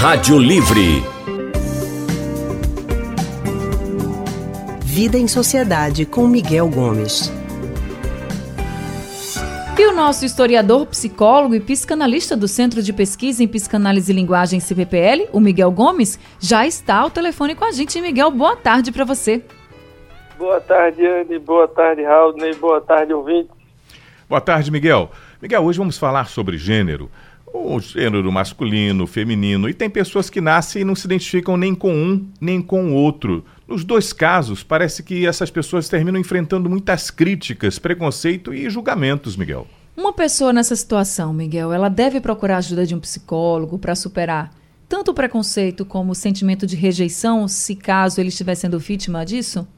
[0.00, 1.02] Rádio Livre.
[4.80, 7.32] Vida em Sociedade com Miguel Gomes.
[9.76, 14.60] E o nosso historiador, psicólogo e psicanalista do Centro de Pesquisa em Psicanálise e Linguagem
[14.60, 18.00] CPPL, o Miguel Gomes, já está ao telefone com a gente.
[18.00, 19.42] Miguel, boa tarde para você.
[20.38, 21.40] Boa tarde, Anne.
[21.40, 22.36] Boa tarde, Raul.
[22.60, 23.50] Boa tarde, ouvinte.
[24.28, 25.10] Boa tarde, Miguel.
[25.42, 27.10] Miguel, hoje vamos falar sobre gênero.
[27.52, 29.68] O gênero masculino, feminino.
[29.68, 32.94] E tem pessoas que nascem e não se identificam nem com um, nem com o
[32.94, 33.44] outro.
[33.66, 39.66] Nos dois casos, parece que essas pessoas terminam enfrentando muitas críticas, preconceito e julgamentos, Miguel.
[39.96, 44.50] Uma pessoa nessa situação, Miguel, ela deve procurar a ajuda de um psicólogo para superar
[44.88, 49.68] tanto o preconceito como o sentimento de rejeição, se caso ele estiver sendo vítima disso?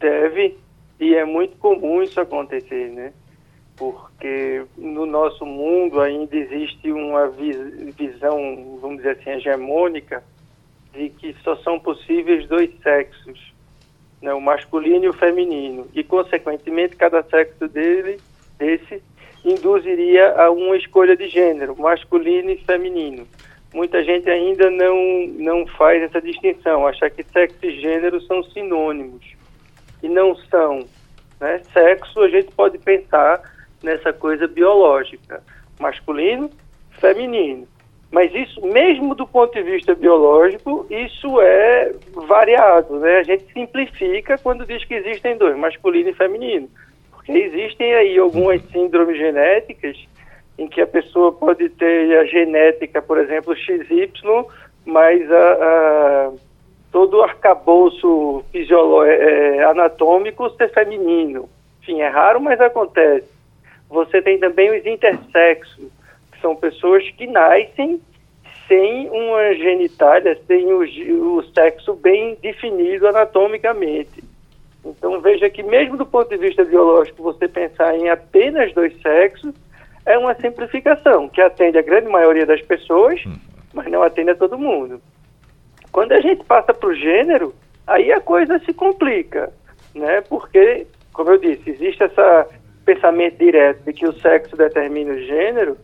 [0.00, 0.58] Deve,
[0.98, 3.12] e é muito comum isso acontecer, né?
[3.76, 10.22] Porque no nosso mundo ainda existe uma visão, vamos dizer assim, hegemônica
[10.92, 13.52] de que só são possíveis dois sexos,
[14.22, 18.18] né, o masculino e o feminino, e consequentemente cada sexo dele
[18.56, 19.02] desse
[19.44, 23.26] induziria a uma escolha de gênero, masculino e feminino.
[23.74, 29.34] Muita gente ainda não não faz essa distinção, acha que sexo e gênero são sinônimos
[30.02, 30.86] e não são.
[31.40, 31.60] Né?
[31.72, 33.42] Sexo a gente pode pensar
[33.84, 35.42] nessa coisa biológica,
[35.78, 36.50] masculino,
[36.98, 37.68] feminino.
[38.10, 43.18] Mas isso, mesmo do ponto de vista biológico, isso é variado, né?
[43.18, 46.68] A gente simplifica quando diz que existem dois, masculino e feminino.
[47.10, 49.96] Porque existem aí algumas síndromes genéticas
[50.56, 54.12] em que a pessoa pode ter a genética, por exemplo, XY,
[54.84, 56.32] mas a, a
[56.92, 61.48] todo o arcabouço é, é, anatômico ser feminino.
[61.82, 63.33] Enfim, é raro, mas acontece.
[63.94, 65.86] Você tem também os intersexos,
[66.42, 68.02] são pessoas que nascem
[68.66, 74.24] sem uma genitália, sem o, o sexo bem definido anatomicamente.
[74.84, 79.54] Então veja que mesmo do ponto de vista biológico, você pensar em apenas dois sexos
[80.04, 83.38] é uma simplificação que atende a grande maioria das pessoas, uhum.
[83.72, 85.00] mas não atende a todo mundo.
[85.92, 87.54] Quando a gente passa para o gênero,
[87.86, 89.52] aí a coisa se complica,
[89.94, 90.20] né?
[90.22, 92.20] Porque, como eu disse, existe esse
[92.84, 95.76] pensamento direto de que o sexo determina o gênero,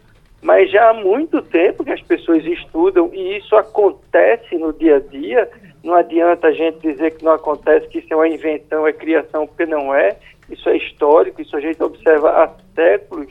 [0.43, 5.01] mas já há muito tempo que as pessoas estudam e isso acontece no dia a
[5.01, 5.51] dia.
[5.83, 9.47] Não adianta a gente dizer que não acontece, que isso é uma invenção, é criação,
[9.47, 10.17] porque não é.
[10.49, 13.29] Isso é histórico, isso a gente observa há séculos.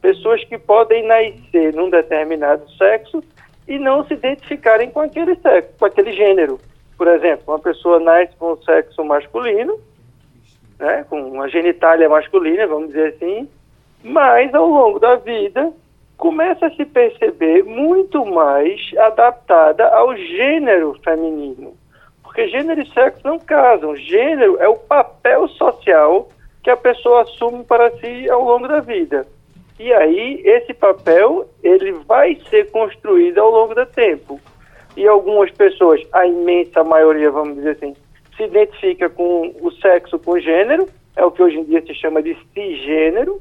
[0.00, 3.22] Pessoas que podem nascer num determinado sexo
[3.68, 6.58] e não se identificarem com aquele sexo, com aquele gênero.
[6.96, 9.78] Por exemplo, uma pessoa nasce com o sexo masculino,
[10.80, 13.48] né, com uma genitália masculina, vamos dizer assim,
[14.02, 15.72] mas ao longo da vida
[16.16, 21.74] começa a se perceber muito mais adaptada ao gênero feminino.
[22.22, 23.96] Porque gênero e sexo não casam.
[23.96, 26.28] Gênero é o papel social
[26.62, 29.26] que a pessoa assume para si ao longo da vida.
[29.78, 34.38] E aí, esse papel, ele vai ser construído ao longo do tempo.
[34.96, 37.96] E algumas pessoas, a imensa maioria, vamos dizer assim,
[38.40, 42.22] se identifica com o sexo com gênero, é o que hoje em dia se chama
[42.22, 43.40] de cisgênero,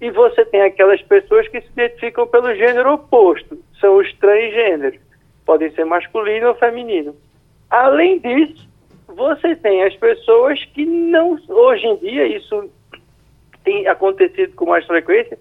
[0.00, 4.98] e você tem aquelas pessoas que se identificam pelo gênero oposto, são os transgêneros,
[5.44, 7.14] podem ser masculino ou feminino.
[7.68, 8.66] Além disso,
[9.06, 12.70] você tem as pessoas que não, hoje em dia, isso
[13.62, 15.38] tem acontecido com mais frequência,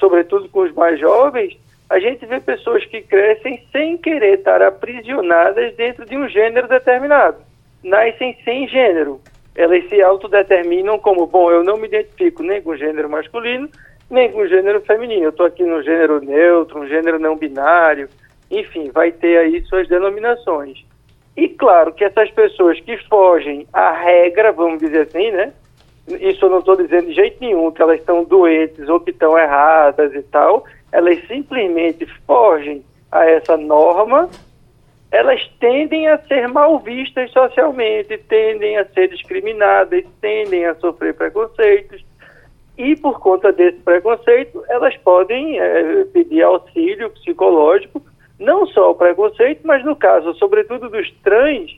[0.00, 1.56] sobretudo com os mais jovens,
[1.90, 7.51] a gente vê pessoas que crescem sem querer estar aprisionadas dentro de um gênero determinado.
[7.82, 9.20] Nascem sem gênero.
[9.54, 13.68] Elas se autodeterminam como, bom, eu não me identifico nem com gênero masculino,
[14.10, 15.24] nem com gênero feminino.
[15.24, 18.08] Eu estou aqui no gênero neutro, um gênero não binário,
[18.50, 20.84] enfim, vai ter aí suas denominações.
[21.36, 25.52] E claro que essas pessoas que fogem à regra, vamos dizer assim, né?
[26.20, 29.38] Isso eu não estou dizendo de jeito nenhum que elas estão doentes ou que estão
[29.38, 30.64] erradas e tal.
[30.90, 34.28] Elas simplesmente fogem a essa norma.
[35.12, 42.02] Elas tendem a ser mal vistas socialmente, tendem a ser discriminadas, tendem a sofrer preconceitos
[42.76, 48.02] e por conta desse preconceito, elas podem é, pedir auxílio psicológico,
[48.38, 51.70] não só o preconceito, mas no caso, sobretudo dos trans,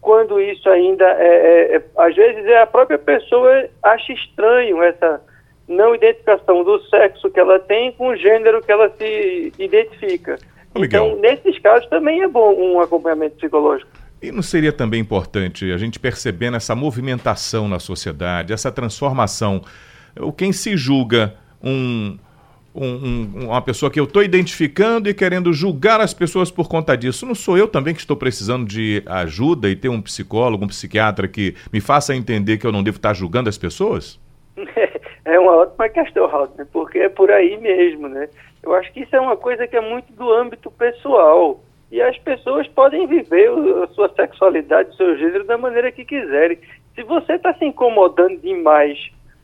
[0.00, 5.20] quando isso ainda é, é, é às vezes é a própria pessoa acha estranho essa
[5.68, 10.38] não identificação do sexo que ela tem com o gênero que ela se identifica.
[10.74, 13.90] Então, nesses casos também é bom um acompanhamento psicológico.
[14.22, 19.62] E não seria também importante a gente percebendo essa movimentação na sociedade, essa transformação
[20.18, 22.18] o quem se julga um,
[22.74, 26.96] um, um, uma pessoa que eu estou identificando e querendo julgar as pessoas por conta
[26.96, 27.26] disso.
[27.26, 31.28] Não sou eu também que estou precisando de ajuda e ter um psicólogo, um psiquiatra
[31.28, 34.18] que me faça entender que eu não devo estar julgando as pessoas?
[35.22, 38.26] É uma ótima questão, Raul, porque é por aí mesmo, né?
[38.62, 41.60] Eu acho que isso é uma coisa que é muito do âmbito pessoal.
[41.90, 43.50] E as pessoas podem viver
[43.82, 46.58] a sua sexualidade, o seu gênero da maneira que quiserem.
[46.94, 48.98] Se você está se incomodando demais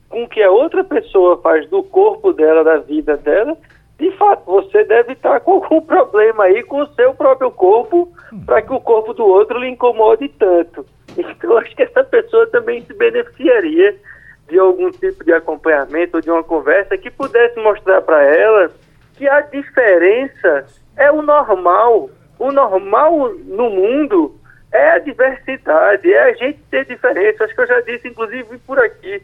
[0.08, 3.56] com o que a outra pessoa faz do corpo dela, da vida dela,
[3.98, 8.12] de fato, você deve estar com algum problema aí com o seu próprio corpo
[8.44, 10.84] para que o corpo do outro lhe incomode tanto.
[11.18, 13.96] Então, acho que essa pessoa também se beneficiaria
[14.50, 18.70] de algum tipo de acompanhamento ou de uma conversa que pudesse mostrar para ela
[19.16, 20.66] que a diferença
[20.96, 22.10] é o normal.
[22.38, 24.38] O normal no mundo
[24.72, 27.44] é a diversidade, é a gente ter diferença.
[27.44, 29.22] Acho que eu já disse, inclusive, por aqui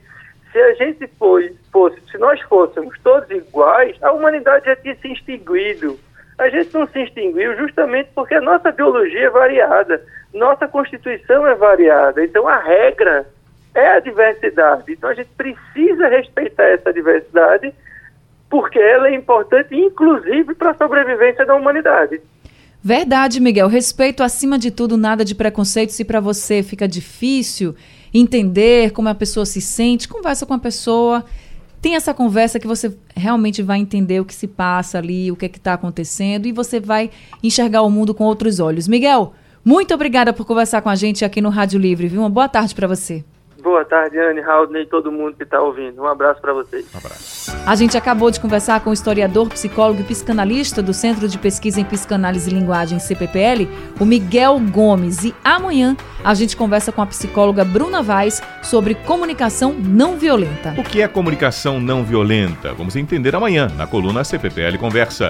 [0.52, 5.10] se a gente fosse, fosse, se nós fôssemos todos iguais, a humanidade já tinha se
[5.10, 5.98] extinguido.
[6.38, 10.02] A gente não se extinguiu justamente porque a nossa biologia é variada,
[10.32, 12.22] nossa constituição é variada.
[12.22, 13.26] Então a regra
[13.74, 14.92] é a diversidade.
[14.92, 17.72] Então a gente precisa respeitar essa diversidade
[18.52, 22.20] porque ela é importante, inclusive, para a sobrevivência da humanidade.
[22.84, 23.66] Verdade, Miguel.
[23.66, 25.88] Respeito acima de tudo, nada de preconceito.
[25.88, 27.74] Se para você fica difícil
[28.12, 31.24] entender como a pessoa se sente, conversa com a pessoa.
[31.80, 35.46] Tem essa conversa que você realmente vai entender o que se passa ali, o que
[35.46, 37.10] é está acontecendo e você vai
[37.42, 38.86] enxergar o mundo com outros olhos.
[38.86, 39.32] Miguel,
[39.64, 42.20] muito obrigada por conversar com a gente aqui no Rádio Livre, viu?
[42.20, 43.24] Uma boa tarde para você.
[43.62, 46.02] Boa tarde, Anne, Raul e todo mundo que está ouvindo.
[46.02, 46.84] Um abraço para vocês.
[46.92, 47.52] Um abraço.
[47.64, 51.80] A gente acabou de conversar com o historiador, psicólogo e psicanalista do Centro de Pesquisa
[51.80, 53.68] em Psicanálise e Linguagem, CPPL,
[54.00, 55.22] o Miguel Gomes.
[55.22, 60.74] E amanhã a gente conversa com a psicóloga Bruna Vaz sobre comunicação não violenta.
[60.76, 62.74] O que é comunicação não violenta?
[62.74, 65.28] Vamos entender amanhã na coluna CPPL Conversa.